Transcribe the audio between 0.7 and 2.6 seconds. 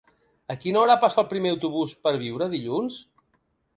hora passa el primer autobús per Biure